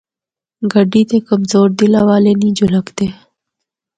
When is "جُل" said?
2.57-2.73